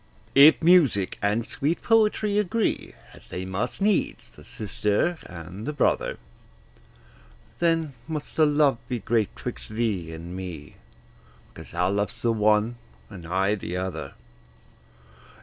If 0.33 0.63
music 0.63 1.19
and 1.21 1.45
sweet 1.45 1.83
poetry 1.83 2.39
agree, 2.39 2.95
As 3.13 3.29
they 3.29 3.45
must 3.45 3.83
needs, 3.83 4.31
the 4.31 4.43
sister 4.43 5.19
and 5.27 5.67
the 5.67 5.73
brother, 5.73 6.17
Then 7.59 7.93
must 8.07 8.35
the 8.35 8.47
love 8.47 8.79
be 8.89 8.97
great 8.97 9.29
'twixt 9.35 9.69
thee 9.69 10.11
and 10.11 10.35
me, 10.35 10.77
Because 11.53 11.69
thou 11.69 11.91
lovest 11.91 12.23
the 12.23 12.33
one, 12.33 12.77
and 13.11 13.27
I 13.27 13.53
the 13.53 13.77
other. 13.77 14.15